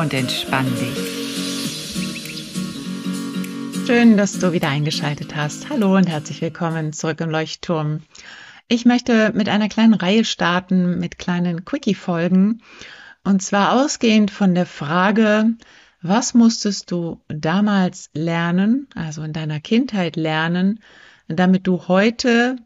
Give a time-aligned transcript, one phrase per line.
[0.00, 0.96] und entspann dich.
[3.86, 5.68] Schön, dass du wieder eingeschaltet hast.
[5.68, 8.00] Hallo und herzlich willkommen zurück im Leuchtturm.
[8.66, 12.62] Ich möchte mit einer kleinen Reihe starten, mit kleinen Quickie-Folgen.
[13.24, 15.50] Und zwar ausgehend von der Frage,
[16.00, 20.80] was musstest du damals lernen, also in deiner Kindheit lernen,
[21.28, 22.56] damit du heute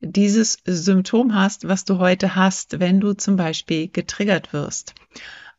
[0.00, 4.94] dieses Symptom hast, was du heute hast, wenn du zum Beispiel getriggert wirst.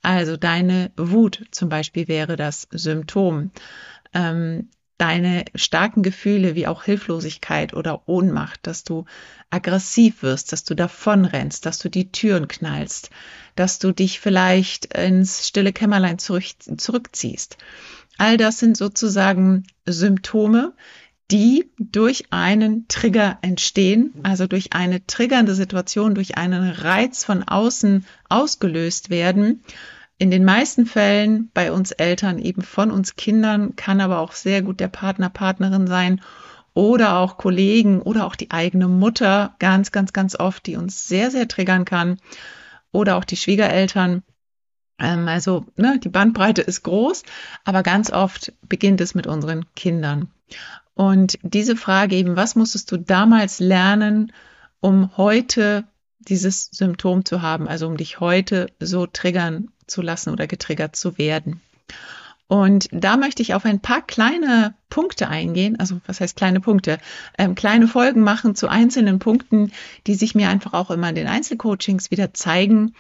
[0.06, 3.50] Also deine Wut zum Beispiel wäre das Symptom.
[4.14, 9.06] Ähm, deine starken Gefühle wie auch Hilflosigkeit oder Ohnmacht, dass du
[9.50, 13.10] aggressiv wirst, dass du davonrennst, dass du die Türen knallst,
[13.56, 16.46] dass du dich vielleicht ins stille Kämmerlein zurück,
[16.78, 17.58] zurückziehst.
[18.20, 20.76] All das sind sozusagen Symptome,
[21.32, 28.06] die durch einen Trigger entstehen, also durch eine triggernde Situation, durch einen Reiz von außen
[28.30, 29.64] ausgelöst werden
[30.18, 34.62] in den meisten Fällen bei uns Eltern eben von uns Kindern, kann aber auch sehr
[34.62, 36.22] gut der Partner, Partnerin sein
[36.74, 41.32] oder auch Kollegen oder auch die eigene Mutter ganz, ganz, ganz oft, die uns sehr,
[41.32, 42.18] sehr triggern kann
[42.92, 44.24] oder auch die Schwiegereltern.
[45.00, 47.24] Ähm, also ne, die Bandbreite ist groß,
[47.66, 50.30] aber ganz oft beginnt es mit unseren Kindern.
[50.96, 54.32] Und diese Frage eben, was musstest du damals lernen,
[54.80, 55.84] um heute
[56.20, 61.18] dieses Symptom zu haben, also um dich heute so triggern zu lassen oder getriggert zu
[61.18, 61.62] werden.
[62.48, 67.00] Und da möchte ich auf ein paar kleine Punkte eingehen, also was heißt kleine Punkte,
[67.38, 69.72] ähm, kleine Folgen machen zu einzelnen Punkten,
[70.06, 72.94] die sich mir einfach auch immer in den Einzelcoachings wieder zeigen,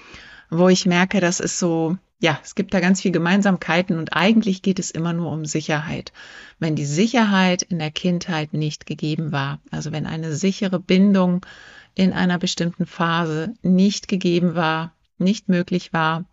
[0.50, 4.62] wo ich merke, das ist so, ja, es gibt da ganz viel Gemeinsamkeiten und eigentlich
[4.62, 6.14] geht es immer nur um Sicherheit.
[6.60, 11.46] Wenn die Sicherheit in der Kindheit nicht gegeben war, also wenn eine sichere Bindung
[11.94, 16.26] in einer bestimmten Phase nicht gegeben war, nicht möglich war,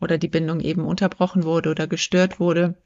[0.00, 2.76] oder die Bindung eben unterbrochen wurde oder gestört wurde.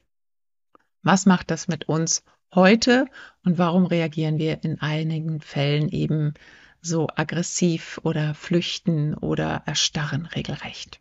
[1.03, 2.23] Was macht das mit uns
[2.53, 3.05] heute
[3.43, 6.33] und warum reagieren wir in einigen Fällen eben
[6.81, 10.99] so aggressiv oder flüchten oder erstarren regelrecht?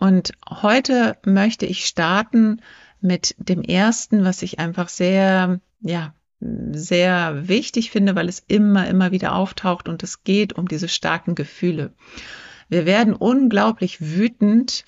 [0.00, 2.62] Und heute möchte ich starten
[3.02, 9.12] mit dem ersten, was ich einfach sehr, ja, sehr wichtig finde, weil es immer, immer
[9.12, 11.92] wieder auftaucht und es geht um diese starken Gefühle.
[12.70, 14.86] Wir werden unglaublich wütend,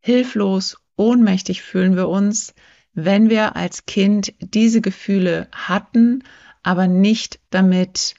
[0.00, 2.54] hilflos, ohnmächtig fühlen wir uns,
[2.94, 6.24] wenn wir als Kind diese Gefühle hatten,
[6.62, 8.14] aber nicht damit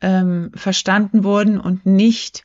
[0.00, 2.44] ähm, verstanden wurden und nicht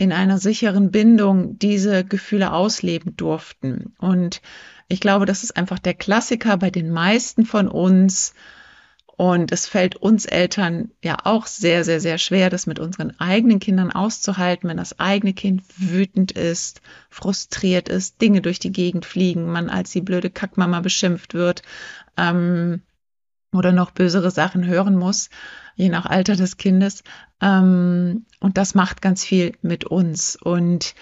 [0.00, 3.92] in einer sicheren Bindung diese Gefühle ausleben durften.
[3.98, 4.40] Und
[4.88, 8.32] ich glaube, das ist einfach der Klassiker bei den meisten von uns,
[9.18, 13.58] und es fällt uns Eltern ja auch sehr, sehr, sehr schwer, das mit unseren eigenen
[13.60, 19.52] Kindern auszuhalten, wenn das eigene Kind wütend ist, frustriert ist, Dinge durch die Gegend fliegen,
[19.52, 21.62] man als die blöde Kackmama beschimpft wird
[22.16, 22.80] ähm,
[23.52, 25.30] oder noch bösere Sachen hören muss,
[25.74, 27.02] je nach Alter des Kindes.
[27.40, 30.36] Ähm, und das macht ganz viel mit uns.
[30.36, 30.94] Und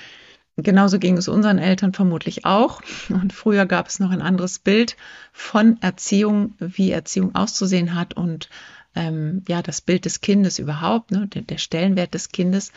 [0.60, 2.82] Genauso ging es unseren Eltern vermutlich auch.
[3.10, 4.96] Und früher gab es noch ein anderes Bild
[5.32, 8.48] von Erziehung, wie Erziehung auszusehen hat und
[8.96, 12.72] ähm, ja, das Bild des Kindes überhaupt, ne, der, der Stellenwert des Kindes.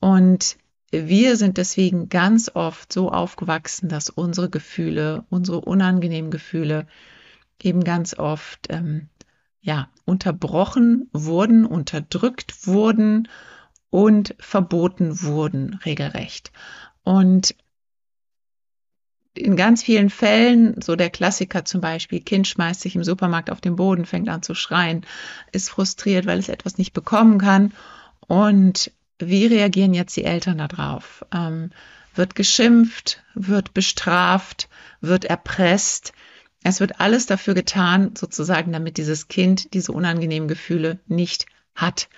[0.00, 0.56] Und
[0.90, 6.86] wir sind deswegen ganz oft so aufgewachsen, dass unsere Gefühle, unsere unangenehmen Gefühle
[7.62, 9.08] eben ganz oft ähm,
[9.60, 13.28] ja unterbrochen wurden, unterdrückt wurden
[13.90, 16.52] und verboten wurden regelrecht.
[17.02, 17.54] Und
[19.34, 23.60] in ganz vielen Fällen, so der Klassiker zum Beispiel, Kind schmeißt sich im Supermarkt auf
[23.60, 25.06] den Boden, fängt an zu schreien,
[25.52, 27.72] ist frustriert, weil es etwas nicht bekommen kann.
[28.26, 31.24] Und wie reagieren jetzt die Eltern darauf?
[31.32, 31.70] Ähm,
[32.14, 34.68] wird geschimpft, wird bestraft,
[35.00, 36.12] wird erpresst.
[36.62, 42.08] Es wird alles dafür getan, sozusagen, damit dieses Kind diese unangenehmen Gefühle nicht hat.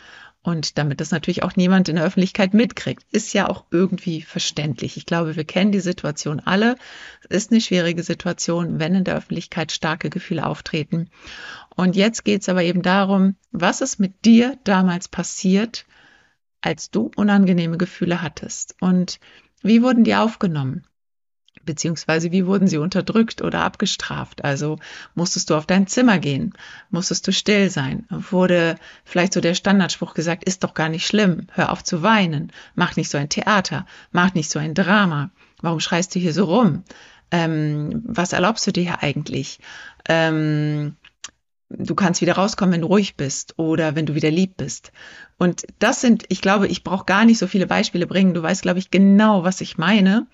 [0.43, 4.97] Und damit das natürlich auch niemand in der Öffentlichkeit mitkriegt, ist ja auch irgendwie verständlich.
[4.97, 6.77] Ich glaube, wir kennen die Situation alle.
[7.29, 11.11] Es ist eine schwierige Situation, wenn in der Öffentlichkeit starke Gefühle auftreten.
[11.77, 15.85] Und jetzt geht es aber eben darum, was ist mit dir damals passiert,
[16.63, 18.77] als du unangenehme Gefühle hattest.
[18.81, 19.21] Und
[19.63, 20.85] Wie wurden die aufgenommen?
[21.65, 24.45] Beziehungsweise wie wurden sie unterdrückt oder abgestraft?
[24.45, 24.79] Also
[25.15, 26.55] musstest du auf dein Zimmer gehen?
[26.91, 28.07] Musstest du still sein?
[28.11, 32.53] Wurde vielleicht so der Standardspruch gesagt, ist doch gar nicht schlimm, hör auf zu weinen,
[32.75, 35.31] mach nicht so ein Theater, mach nicht so ein Drama,
[35.61, 36.85] warum schreist du hier so rum?
[37.31, 39.61] Ähm, was erlaubst du dir hier eigentlich?
[40.09, 40.97] Ähm,
[41.71, 44.93] du kannst wieder rauskommen, wenn du ruhig bist oder wenn du wieder lieb bist.
[45.39, 48.35] Und das sind, ich glaube, ich brauche gar nicht so viele Beispiele bringen.
[48.35, 50.27] Du weißt, glaube ich, genau, was ich meine.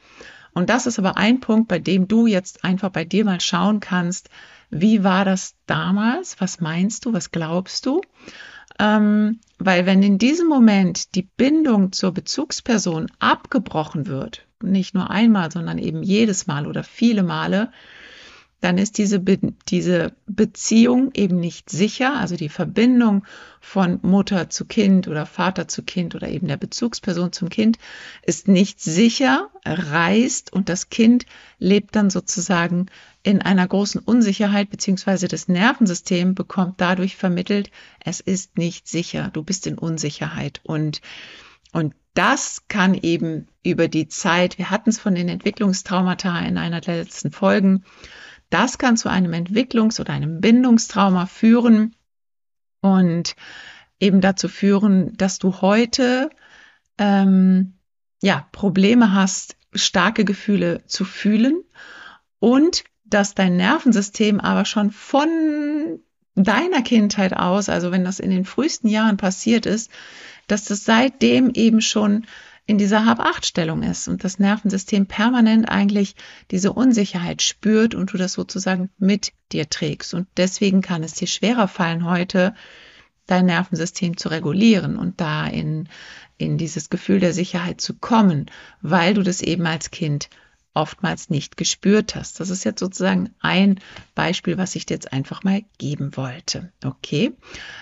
[0.57, 3.79] Und das ist aber ein Punkt, bei dem du jetzt einfach bei dir mal schauen
[3.79, 4.31] kannst,
[4.71, 6.41] wie war das damals?
[6.41, 7.13] Was meinst du?
[7.13, 8.01] Was glaubst du?
[8.79, 15.53] Ähm, weil wenn in diesem Moment die Bindung zur Bezugsperson abgebrochen wird, nicht nur einmal,
[15.53, 17.71] sondern eben jedes Mal oder viele Male,
[18.61, 19.39] dann ist diese, Be
[19.69, 23.25] diese Beziehung eben nicht sicher, also die Verbindung
[23.61, 27.79] von Mutter zu Kind oder Vater zu Kind oder eben der Bezugsperson zum Kind
[28.23, 31.27] ist nicht sicher, reißt und das Kind
[31.59, 32.87] lebt dann sozusagen
[33.23, 37.71] in einer großen Unsicherheit, beziehungsweise das Nervensystem bekommt dadurch vermittelt,
[38.05, 40.61] es ist nicht sicher, du bist in Unsicherheit.
[40.65, 41.01] Und
[41.73, 46.81] und das kann eben über die Zeit, wir hatten es von den Entwicklungstraumata in einer
[46.81, 47.85] der letzten Folgen,
[48.51, 51.95] das kann zu einem Entwicklungs- oder einem Bindungstrauma führen
[52.81, 53.35] und
[53.99, 56.31] eben dazu führen, dass du heute
[56.99, 57.75] ähm,
[58.23, 61.63] ja Probleme hast, starke Gefühle zu fühlen
[62.39, 66.01] und dass dein Nervensystem aber schon von
[66.35, 69.91] deiner Kindheit aus, also wenn das in den frühesten Jahren passiert ist,
[70.49, 72.27] dass das seitdem eben schon
[72.67, 76.17] in dieser Hab-Acht-Stellung ist und das Nervensystem permanent eigentlich
[76.51, 80.15] diese Unsicherheit spürt und du das sozusagen mit dir trägst.
[80.15, 82.55] Und deswegen kann es dir schwerer fallen, heute
[83.27, 85.89] dein Nervensystem zu regulieren und da in,
[86.39, 88.51] in dieses Gefühl der Sicherheit zu kommen,
[88.83, 90.29] weil du das eben als Kind
[90.77, 92.39] oftmals nicht gespürt hast.
[92.39, 93.81] Das ist jetzt sozusagen ein
[94.15, 96.71] Beispiel, was ich dir jetzt einfach mal geben wollte.
[96.85, 97.33] Okay.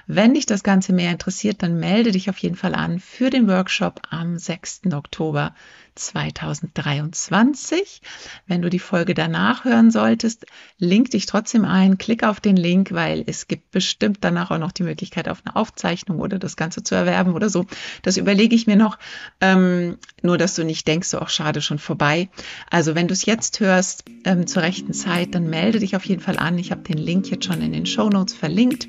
[0.06, 3.48] Wenn dich das Ganze mehr interessiert, dann melde dich auf jeden Fall an für den
[3.48, 4.82] Workshop am 6.
[4.92, 5.54] Oktober
[5.94, 8.00] 2023.
[8.46, 10.46] Wenn du die Folge danach hören solltest,
[10.78, 14.72] link dich trotzdem ein, klick auf den Link, weil es gibt bestimmt danach auch noch
[14.72, 17.66] die Möglichkeit auf eine Aufzeichnung oder das Ganze zu erwerben oder so.
[18.02, 18.98] Das überlege ich mir noch.
[19.40, 22.28] Ähm, nur, dass du nicht denkst, so auch schade schon vorbei.
[22.70, 26.22] Also wenn du es jetzt hörst ähm, zur rechten Zeit, dann melde dich auf jeden
[26.22, 26.58] Fall an.
[26.58, 28.88] Ich habe den Link jetzt schon in den Show Notes verlinkt.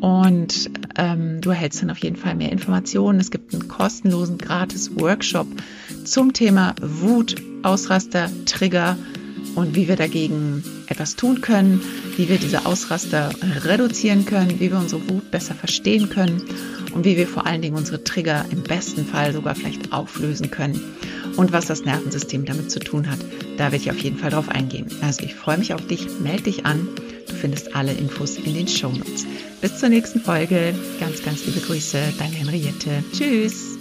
[0.00, 3.20] Und ähm, du erhältst dann auf jeden Fall mehr Informationen.
[3.20, 5.46] Es gibt einen kostenlosen, gratis Workshop
[6.04, 8.96] zum Thema Wut, Ausraster, Trigger
[9.54, 10.62] und wie wir dagegen
[10.98, 11.80] etwas tun können,
[12.16, 13.30] wie wir diese Ausraster
[13.64, 16.42] reduzieren können, wie wir unsere Wut besser verstehen können
[16.92, 20.80] und wie wir vor allen Dingen unsere Trigger im besten Fall sogar vielleicht auflösen können
[21.36, 23.20] und was das Nervensystem damit zu tun hat.
[23.58, 24.88] Da werde ich auf jeden Fall drauf eingehen.
[25.00, 26.88] Also ich freue mich auf dich, melde dich an.
[27.28, 29.24] Du findest alle Infos in den Show Notes.
[29.60, 30.74] Bis zur nächsten Folge.
[30.98, 33.04] Ganz, ganz liebe Grüße, deine Henriette.
[33.12, 33.78] Tschüss.